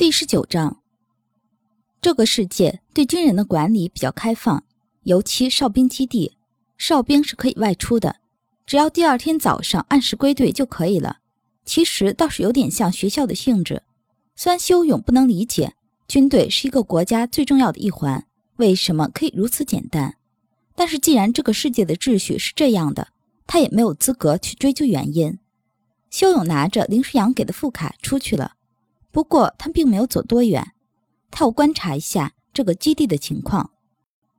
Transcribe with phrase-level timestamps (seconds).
[0.00, 0.80] 第十九章，
[2.00, 4.64] 这个世界对军人的管理比较开放，
[5.02, 6.38] 尤其哨兵基地，
[6.78, 8.16] 哨兵是可以外出的，
[8.64, 11.18] 只要第二天早上按时归队就可以了。
[11.66, 13.82] 其实倒是有点像学校的性质。
[14.34, 15.74] 虽然修勇不能理解
[16.08, 18.26] 军队是一个国家最重要的一环，
[18.56, 20.16] 为什么可以如此简单，
[20.74, 23.08] 但是既然这个世界的秩序是这样的，
[23.46, 25.38] 他也没有资格去追究原因。
[26.08, 28.54] 修勇拿着林诗阳给的副卡出去了。
[29.12, 30.72] 不过他并没有走多远，
[31.30, 33.70] 他要观察一下这个基地的情况。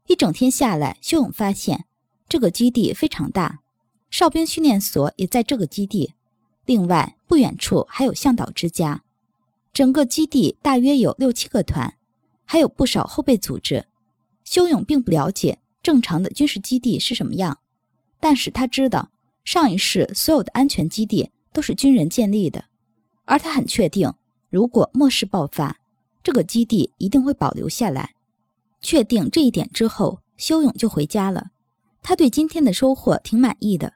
[0.08, 1.86] 一整天下来，修勇发现
[2.28, 3.62] 这个基地非常大，
[4.10, 6.14] 哨兵训练所也在这个基地。
[6.66, 9.04] 另外，不远处还有向导之家。
[9.74, 11.96] 整个基地大约有六七个团，
[12.46, 13.86] 还有不少后备组织。
[14.44, 17.60] 修勇并不了解正常的军事基地是什么样，
[18.20, 19.10] 但是他知道
[19.46, 22.66] 上一世所有的安全基地都是军人建立的，
[23.26, 24.14] 而他很确定。
[24.52, 25.78] 如果末世爆发，
[26.22, 28.14] 这个基地一定会保留下来。
[28.82, 31.52] 确定这一点之后，修勇就回家了。
[32.04, 33.94] 他对今天的收获挺满意的，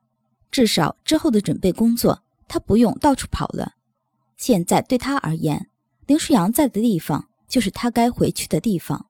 [0.49, 3.73] 至少之后的准备工作他不用到处跑了。
[4.37, 5.69] 现在对他而言，
[6.05, 9.07] 林舒扬在的地方就是他该回去的地方。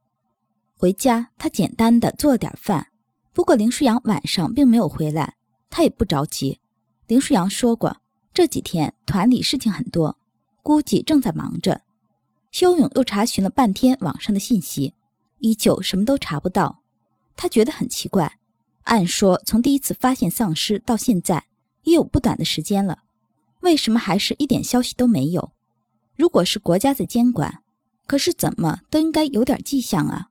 [0.76, 2.88] 回家，他简单的做了点饭。
[3.34, 5.36] 不过林舒扬晚上并没有回来，
[5.70, 6.60] 他也不着急。
[7.06, 7.98] 林舒扬说过，
[8.34, 10.18] 这几天团里事情很多。
[10.66, 11.80] 估计正在忙着。
[12.52, 14.96] 修勇又查询了半天网上的信息，
[15.38, 16.82] 依旧什么都查不到。
[17.36, 18.40] 他觉得很奇怪。
[18.86, 21.46] 按说从第一次发现丧尸到现在
[21.84, 23.04] 也有不短的时间了，
[23.60, 25.52] 为什么还是一点消息都没有？
[26.16, 27.62] 如果是国家在监管，
[28.08, 30.30] 可是怎么都应该有点迹象啊。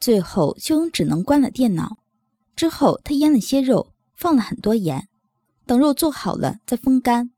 [0.00, 1.98] 最后，修勇只能关了电脑。
[2.54, 5.06] 之后，他腌了些肉，放了很多盐，
[5.66, 7.30] 等肉做好了再风干。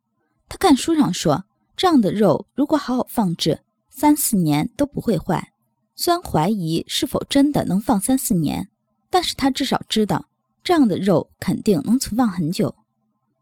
[0.48, 1.46] 他看书上说。
[1.78, 5.52] 这样的肉如果好好放置，三四年都不会坏。
[5.94, 8.68] 虽然怀疑是否真的能放三四年，
[9.08, 10.28] 但是他至少知道
[10.64, 12.74] 这样的肉肯定能存放很久。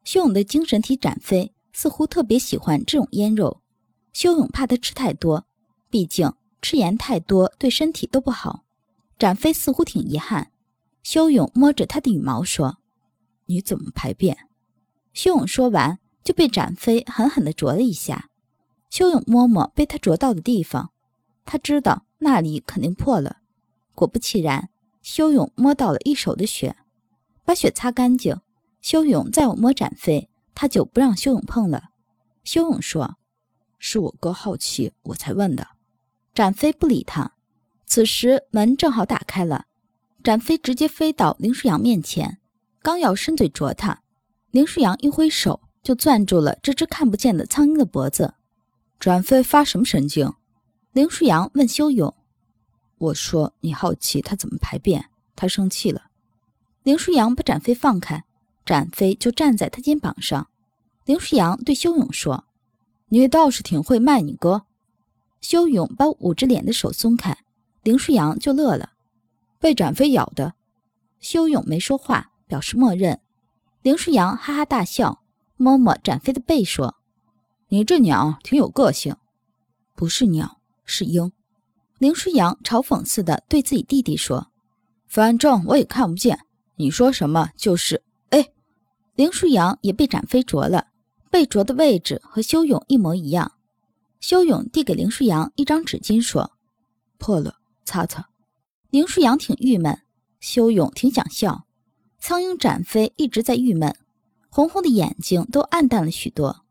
[0.04, 3.62] 修勇的精神体展飞似乎特别喜欢这种腌肉。
[4.12, 5.46] 修勇怕他吃太多，
[5.88, 8.64] 毕竟吃盐太多对身体都不好。
[9.18, 10.52] 展飞似乎挺遗憾。
[11.02, 12.76] 修勇摸着他的羽毛说
[13.46, 14.36] ：“你怎么排便？”
[15.14, 15.98] 修勇说完。
[16.26, 18.28] 就被展飞狠狠地啄了一下。
[18.96, 20.90] 修勇摸摸被他啄到的地方，
[21.44, 23.40] 他知道那里肯定破了。
[23.94, 24.70] 果不其然，
[25.02, 26.76] 修勇摸到了一手的血。
[27.44, 28.40] 把血擦干净，
[28.80, 31.90] 修勇再要摸展飞，他就不让修勇碰了。
[32.42, 33.18] 修勇说
[33.78, 35.68] ：“是我哥好奇，我才问的。”
[36.32, 37.32] 展飞不理他。
[37.84, 39.66] 此时门正好打开了，
[40.24, 42.38] 展飞直接飞到林舒扬面前，
[42.80, 44.00] 刚要伸嘴啄他，
[44.52, 45.60] 林舒扬一挥手。
[45.82, 48.32] 就攥住了这只看不见的苍蝇的脖子。
[48.98, 50.32] 展飞发什么神经？
[50.92, 52.14] 林舒扬问修勇。
[52.98, 56.06] 我说你好奇他怎么排便，他生气了。
[56.82, 58.24] 林舒扬把展飞放开，
[58.64, 60.48] 展飞就站在他肩膀上。
[61.04, 62.44] 林舒扬对修勇说
[63.10, 64.64] ：“你倒是挺会卖你哥。”
[65.42, 67.36] 修勇把捂着脸的手松开，
[67.82, 68.92] 林舒扬就乐了。
[69.60, 70.54] 被展飞咬的。
[71.20, 73.20] 修勇没说话，表示默认。
[73.82, 75.22] 林舒扬哈哈大笑。
[75.58, 76.95] 摸摸展飞的背，说
[77.68, 79.16] ：“你这鸟挺有个性，
[79.94, 81.32] 不是鸟，是鹰。”
[81.98, 84.48] 林舒扬嘲讽似的对自己弟弟说
[85.08, 86.38] ：“反正我也看不见，
[86.76, 88.52] 你说什么就是。”哎，
[89.14, 90.88] 林舒扬也被展飞啄了，
[91.30, 93.52] 被啄的位置和修勇一模一样。
[94.20, 96.52] 修勇递给林舒扬一张纸巾，说
[97.16, 98.28] ：“破了，擦擦。”
[98.90, 100.02] 林舒扬挺郁闷，
[100.38, 101.64] 修勇挺想笑。
[102.18, 103.94] 苍鹰展飞一直在郁闷。
[104.50, 106.65] 红红的眼睛都暗淡了许多。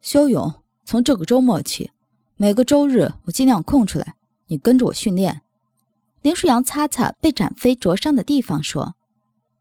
[0.00, 0.52] 修勇，
[0.84, 1.90] 从这个周末起，
[2.36, 4.14] 每个周日我尽量空出来，
[4.46, 5.42] 你跟着我训练。
[6.22, 8.94] 林舒扬擦擦被展飞灼伤的地方，说：“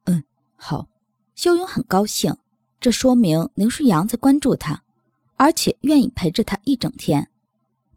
[0.05, 0.23] 嗯，
[0.55, 0.87] 好。”
[1.35, 2.35] 修勇很高兴，
[2.79, 4.83] 这说明林舒扬在关注他，
[5.35, 7.29] 而且愿意陪着他一整天。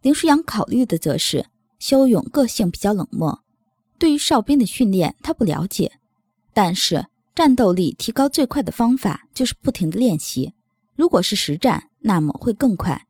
[0.01, 1.47] 林舒扬考虑的则是
[1.79, 3.41] 修勇个性比较冷漠，
[3.97, 5.93] 对于哨兵的训练他不了解，
[6.53, 7.07] 但是。
[7.33, 10.53] 战斗力提高最快的方法就是不停的练习。
[10.97, 13.07] 如果是实战，那么会更快。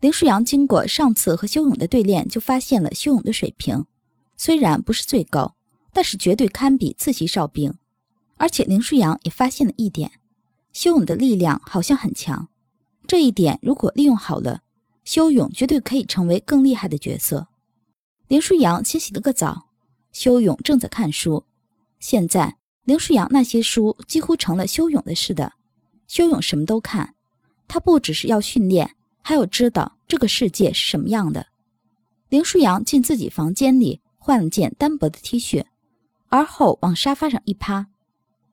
[0.00, 3.84] 林舒扬经过上次和修勇的对练，就发现了修勇的水平，
[4.36, 5.56] 虽然不是最高，
[5.92, 7.74] 但是绝对堪比次级哨兵。
[8.36, 10.12] 而且林舒扬也发现了一点，
[10.72, 12.48] 修勇的力量好像很强。
[13.06, 14.62] 这一点如果利用好了，
[15.04, 17.48] 修勇绝对可以成为更厉害的角色。
[18.28, 19.68] 林舒扬先洗了个澡，
[20.12, 21.44] 修勇正在看书，
[21.98, 22.56] 现在。
[22.84, 25.52] 林舒扬那些书几乎成了修勇的似的，
[26.08, 27.14] 修勇什么都看，
[27.70, 31.46] 他不只是要训练，还要知道这个世界是什么样的。
[32.28, 35.64] 林舒扬进自己房间里换了件单薄的 T 恤，
[36.28, 37.86] 而后往沙发上一趴。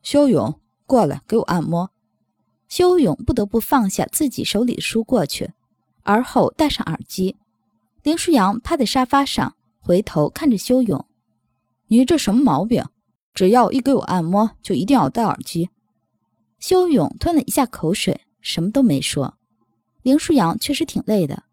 [0.04, 1.90] 修勇，过来给我按摩。
[2.70, 5.52] 修勇不得不放下自己手里的书过去，
[6.04, 7.36] 而后戴上耳机。
[8.04, 11.04] 林舒扬趴在沙发上，回头看着修勇
[11.90, 12.86] ：“你这什么毛病？
[13.34, 15.72] 只要一给我按摩，就一定要戴耳机？”
[16.60, 19.38] 修勇吞了一下口水，什么都没说。
[20.04, 21.44] 林舒扬确实挺累的。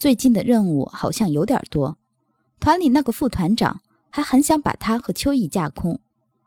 [0.00, 1.96] 最近的任务好像有点多，
[2.58, 3.80] 团里那个副团长
[4.10, 6.00] 还很想把他和秋意架空，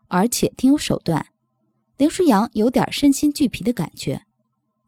[0.08, 1.28] 而且挺有手段。
[1.96, 4.26] 林舒扬有点身心俱疲的感觉，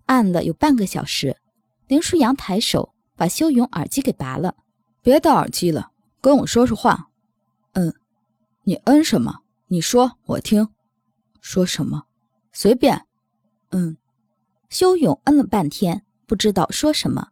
[0.04, 1.38] 按了有半个小时，
[1.86, 4.54] 林舒扬抬手把修勇耳机给拔了，
[5.00, 7.08] 别戴耳机了，跟我说说话。
[7.72, 7.94] 嗯，
[8.64, 9.40] 你嗯什么？
[9.68, 10.68] 你说我听。
[11.40, 12.04] 说什么？
[12.52, 13.06] 随便。
[13.70, 13.96] 嗯，
[14.68, 17.28] 修勇嗯了半天，不知道说什么。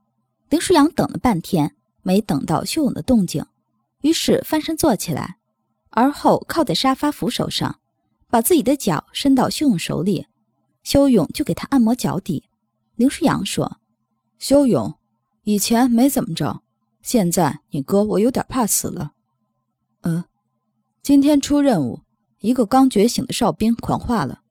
[0.49, 3.45] 林舒扬等了半天，没等到修勇的动静，
[4.03, 5.39] 于是翻身坐起来，
[5.91, 7.81] 而后靠在沙发扶手上，
[8.29, 10.27] 把自己的脚伸到修勇手里，
[10.83, 12.45] 修勇就给他按摩脚底。
[12.97, 13.79] 林舒扬说
[14.39, 14.95] ：“修勇，
[15.43, 16.63] 以前没怎么着，
[17.03, 19.13] 现在你哥我有点怕死了。
[20.03, 20.25] 嗯，
[21.03, 22.03] 今天出任务，
[22.39, 24.43] 一个刚觉醒的哨兵狂化了，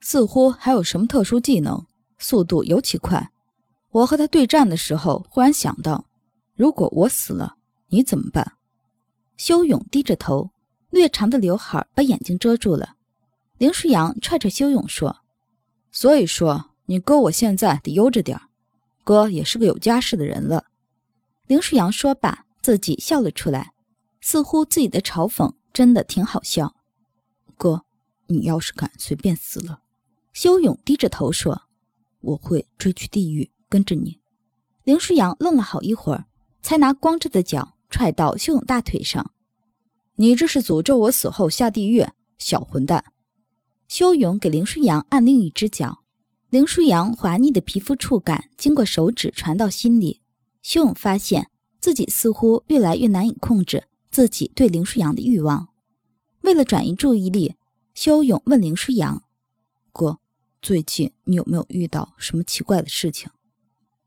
[0.00, 1.86] 似乎还有什么特殊技能，
[2.18, 3.30] 速度尤其快。”
[3.90, 6.04] 我和他对战的时候，忽然想到，
[6.54, 7.56] 如果我死了，
[7.88, 8.52] 你怎么办？
[9.36, 10.50] 修勇低着头，
[10.90, 12.96] 略长的刘海把眼睛遮住了。
[13.58, 15.16] 林舒扬踹踹修勇说
[15.90, 18.38] ：“所以说，你哥我现在得悠着点
[19.02, 20.64] 哥也是个有家室的人了。”
[21.46, 23.72] 林舒扬说罢，自己笑了出来，
[24.20, 26.74] 似乎自己的嘲讽真的挺好笑。
[27.56, 27.84] 哥，
[28.26, 29.80] 你要是敢随便死了，
[30.34, 31.62] 修勇低着头说
[32.26, 34.20] ：“我会追去地狱。”跟着你，
[34.84, 36.26] 林舒扬愣了好一会儿，
[36.62, 39.32] 才拿光着的脚踹到修勇大腿上。
[40.14, 42.06] 你这是诅咒我死后下地狱，
[42.38, 43.04] 小混蛋！
[43.88, 46.04] 修勇给林舒扬按另一只脚，
[46.48, 50.20] 林舒扬滑腻的皮肤触感经过手指传到心里。
[50.62, 51.50] 修勇发现
[51.80, 55.68] 自己似乎越来越难以控制自己对林舒扬的欲望。
[56.42, 57.56] 为了转移注意力，
[57.94, 59.24] 修勇问林舒扬
[59.92, 60.20] ：“哥，
[60.66, 63.30] 最近你有没有遇到什么奇怪的事情？”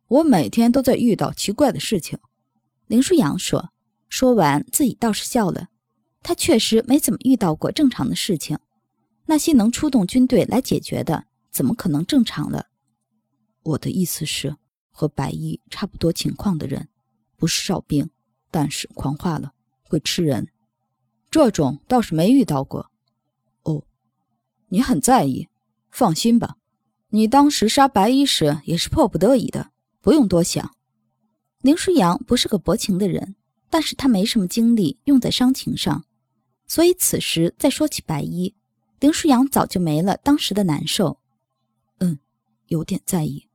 [0.09, 2.19] 我每天都在遇到奇怪的事情，
[2.87, 3.71] 林舒扬说。
[4.09, 5.69] 说完，自己倒是笑了。
[6.21, 8.59] 他确实没怎么遇到过正常的事情。
[9.27, 12.67] 那些能出动军队来解决的，怎么可能正常了？
[13.63, 14.57] 我的意思是，
[14.91, 16.89] 和白衣差不多情况的人，
[17.37, 18.09] 不是哨兵，
[18.51, 19.53] 但是狂化了，
[19.83, 20.49] 会吃人。
[21.31, 22.91] 这种倒是没遇到过。
[23.63, 23.85] 哦，
[24.67, 25.47] 你很在意。
[25.91, 26.57] 放心吧，
[27.09, 29.71] 你当时杀白衣时也是迫不得已的。
[30.01, 30.75] 不用多想，
[31.61, 33.35] 林舒扬不是个薄情的人，
[33.69, 36.05] 但是他没什么精力用在伤情上，
[36.65, 38.55] 所以此时再说起白衣，
[38.99, 41.19] 林舒扬早就没了当时的难受。
[41.99, 42.17] 嗯，
[42.67, 43.47] 有点在意。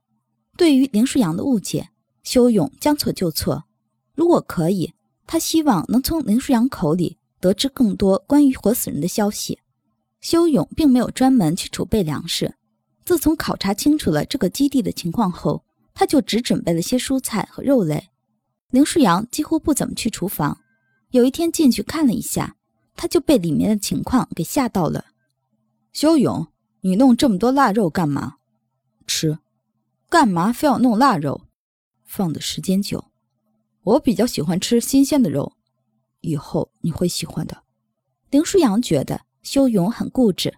[0.55, 1.89] 对于林舒扬的误解，
[2.23, 3.65] 修勇将错就错。
[4.13, 4.93] 如果可以，
[5.25, 9.59] 他希望能从林舒扬口里得知更多关于活死人的消息。
[10.25, 12.55] 修勇并没有专门去储备粮食，
[13.05, 15.63] 自从考察清楚了这个基地的情况后。
[15.93, 18.09] 他就只准备了些蔬菜和肉类。
[18.71, 20.59] 林舒扬几乎不怎么去厨房。
[21.11, 22.55] 有一天进去看了一下，
[22.95, 25.05] 他就被里面的情况给吓到了。
[25.93, 26.47] 修勇，
[26.81, 28.37] 你弄这么多腊肉干嘛？
[29.05, 29.37] 吃？
[30.09, 31.43] 干嘛非要弄腊肉？
[32.03, 33.05] 放的时间久。
[33.83, 35.53] 我比较喜欢吃新鲜的肉，
[36.21, 37.63] 以后你会喜欢的。
[38.31, 40.53] 林舒扬觉得修勇很固执，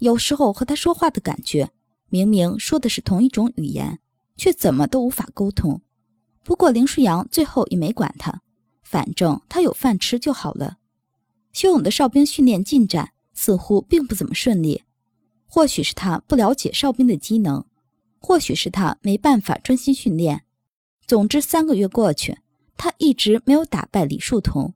[0.00, 1.70] 有时候和他说话的感觉，
[2.10, 4.00] 明明说的是同一种语言。
[4.36, 5.80] 却怎么都无法沟通。
[6.42, 8.42] 不过林舒扬最后也没管他，
[8.82, 10.78] 反正他有饭吃就好了。
[11.52, 14.82] 修勇的哨兵训练进展似乎并不怎么顺利，
[15.46, 17.64] 或许是他不了解哨兵的机能，
[18.18, 20.42] 或许是他没办法专心训练。
[21.06, 22.38] 总之，三个月过去，
[22.76, 24.74] 他一直没有打败李树桐，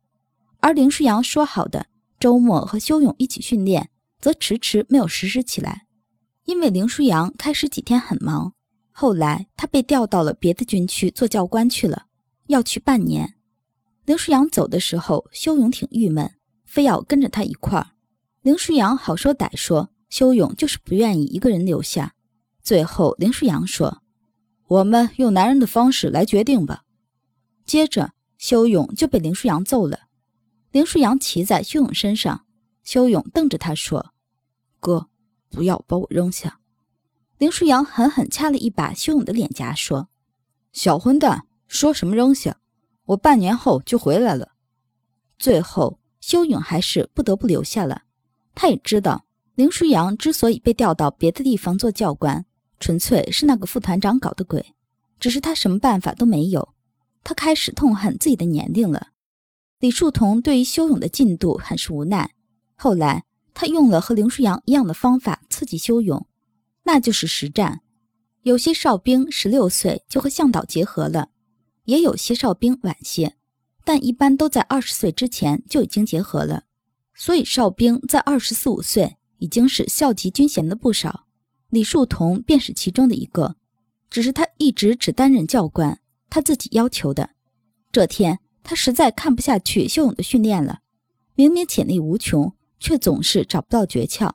[0.60, 1.86] 而林舒扬说好的
[2.18, 5.86] 周末和修勇一起训练，则迟迟没有实施起来。
[6.44, 8.54] 因为林舒扬开始几天很忙。
[8.90, 12.06] 后来，他被调到了别的军区做教官去了，
[12.46, 13.34] 要去半年。
[14.04, 16.34] 林舒扬走的时候，修勇挺郁闷，
[16.64, 17.90] 非要跟着他一块儿。
[18.42, 22.14] 林舒扬好说歹说，修勇就是不愿意一个人留下。
[22.62, 24.02] 最后，林舒扬说
[24.66, 26.82] ：“我们用男人的方式来决定吧。”
[27.64, 30.07] 接着，修勇就被林舒扬揍了。
[30.70, 32.44] 林舒扬骑在修勇身上，
[32.82, 34.12] 修勇瞪着他说
[34.80, 35.08] ：“哥，
[35.50, 36.60] 不要把我扔下。”
[37.38, 40.08] 林舒扬狠狠掐了一把修勇的脸颊，说
[40.72, 42.58] ：“小混蛋，说什么扔下？
[43.06, 44.52] 我半年后就回来了，
[45.38, 48.02] 最后，修勇还是不得不留下了。
[48.54, 52.44] 他也知道，林舒扬之所以被调到别的地方做教官，
[52.78, 54.74] 纯粹是那个副团长搞的鬼。
[55.18, 56.74] 只是他什么办法都没有。
[57.24, 59.08] 他开始痛恨自己的年龄了。
[59.80, 62.34] 李树桐对于修勇的进度很是无奈。
[62.74, 66.26] 后来，他用了和林舒扬一样的方法刺激修勇，
[66.84, 67.80] 那就是实战。
[68.42, 71.28] 有些哨兵十六岁就和向导结合了，
[71.84, 73.36] 也有些哨兵晚些，
[73.84, 76.64] 但一般都在二十岁之前就已经结合了。
[77.14, 81.26] 所以，哨兵在二十四五岁已经是校级军衔的不少。
[81.70, 83.56] 李树桐便是其中的一个，
[84.08, 87.30] 只是他一直只担任教官，他自己要求的。
[87.92, 90.80] 这天，他实在看不下去修勇的训练了，
[91.34, 92.52] 明明潜力无穷。
[92.78, 94.30] 却总是找不到诀窍，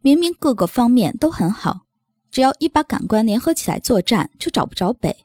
[0.00, 1.82] 明明各个方面都很好，
[2.30, 5.24] 只要一把感官联合起来作战，就找不着北。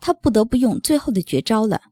[0.00, 1.82] 他不得不用最后的绝招了。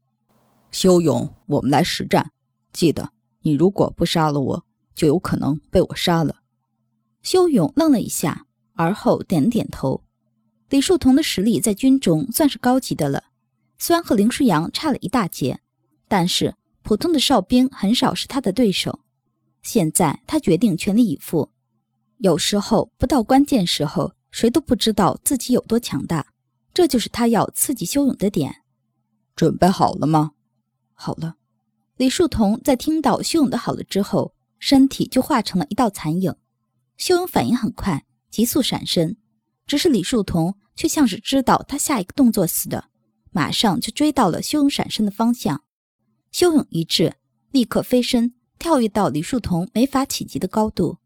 [0.71, 2.31] 修勇，我们来实战。
[2.71, 3.11] 记得，
[3.41, 6.37] 你如果不杀了我，就有可能被我杀了。
[7.21, 10.01] 修勇愣了一下，而后点了点头。
[10.69, 13.25] 李树桐的实力在军中算是高级的了，
[13.77, 15.59] 虽然和林舒扬差了一大截，
[16.07, 18.99] 但是普通的哨兵很少是他的对手。
[19.61, 21.51] 现在他决定全力以赴。
[22.19, 26.25] 有时候不到关键时候，谁都不知道自己有多强大。
[26.73, 28.63] 这就是他要刺激修勇的点。
[29.35, 30.31] 准备好了吗？
[30.93, 31.35] 好了。
[31.97, 36.33] 李树桐在听到修勇的好了之后，身体就化成了一道残影。
[36.95, 39.17] 修勇反应很快，急速闪身。
[39.65, 42.85] 只是李树桐却像是知道他下一个动作似的，
[43.31, 45.63] 马上就追到了修勇闪身的方向。
[46.31, 47.13] 修勇一滞，
[47.51, 48.33] 立刻飞身。
[48.59, 50.97] 跳跃到李树桐没法企及的高度，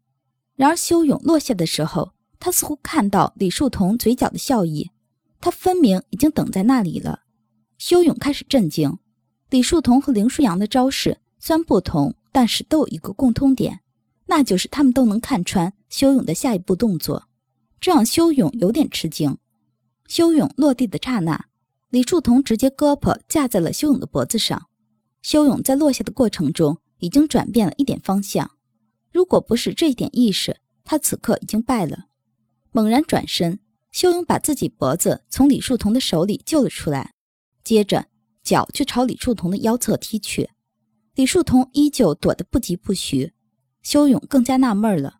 [0.56, 4.90] 然而修勇落下的时候，他似乎看到李树桐嘴角的笑意，
[5.38, 7.24] 他分明已经等在那里了。
[7.76, 8.96] 修勇开始震惊，
[9.50, 13.80] 李树桐和林舒扬的招式虽然不同，但是都有一个共通点，
[14.24, 17.28] 那就是他们都能看穿修勇的下一步动作，
[17.82, 19.36] 这让修勇有点吃惊。
[20.06, 21.48] 修勇落地的刹那，
[21.90, 24.68] 李树桐直接胳膊架在了修勇的脖子上，
[25.22, 26.78] 修勇在落下的过程中。
[27.02, 28.52] 已经转变了一点方向，
[29.10, 32.06] 如果不是这一点意识，他此刻已经败了。
[32.70, 33.58] 猛然转身，
[33.90, 37.14] 修勇把自己脖子从李树桐的手里救了出来，
[37.64, 38.06] 接着
[38.44, 40.50] 脚就朝李树桐的腰侧踢去。
[41.16, 43.32] 李树桐依旧躲得不疾不徐，
[43.82, 45.18] 修勇更加纳闷了：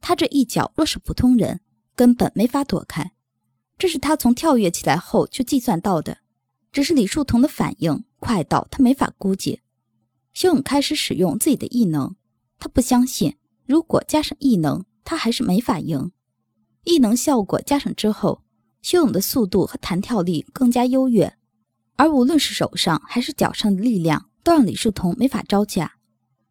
[0.00, 1.60] 他这一脚若是普通人，
[1.94, 3.12] 根本没法躲开。
[3.76, 6.20] 这是他从跳跃起来后就计算到的，
[6.72, 9.60] 只是李树桐的反应快到他没法估计。
[10.32, 12.14] 修勇开始使用自己的异能，
[12.58, 16.12] 他不相信，如果加上异能，他还是没法赢。
[16.84, 18.42] 异能效果加上之后，
[18.82, 21.36] 修勇的速度和弹跳力更加优越，
[21.96, 25.94] 而无论是手上还是脚上的力量，都让李树桐没法招架。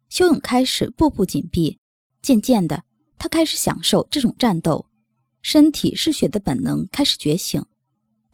[0.08, 1.78] 修勇开始步步紧逼，
[2.20, 2.84] 渐渐的，
[3.18, 4.86] 他开始享受这种战斗，
[5.42, 7.64] 身体嗜血的本能开始觉醒。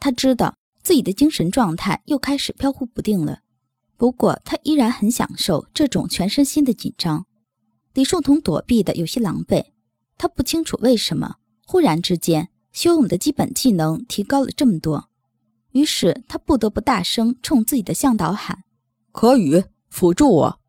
[0.00, 3.40] 他知道自己的精神状态又开始飘忽不定了。
[3.96, 7.26] 不过，他依然很享受这种全身心的紧张。
[7.94, 9.64] 李树桐躲避的有些狼狈，
[10.18, 11.36] 他不清楚为什么
[11.66, 15.08] 忽然之间修勇的基本技能提高了这么多，
[15.72, 18.64] 于是他不得不大声冲自己的向导喊
[19.10, 20.60] ：“柯宇，辅助我！”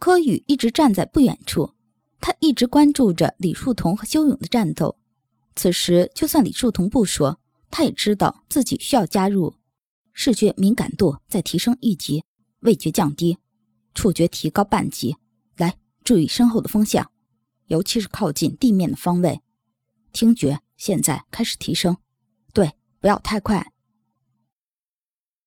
[0.00, 1.70] 柯宇一直站在不远处，
[2.20, 4.96] 他一直关注着李树桐和修勇的战斗。
[5.54, 7.38] 此时，就算李树桐不说，
[7.76, 9.52] 他也知道自己需要加入。
[10.12, 12.22] 视觉敏感度再提升一级。
[12.60, 13.36] 味觉降低，
[13.96, 15.16] 触觉提高半级。
[15.56, 17.10] 来，注意身后的风向，
[17.66, 19.40] 尤其是靠近地面的方位。
[20.12, 21.96] 听觉现在开始提升，
[22.52, 23.72] 对，不要太快。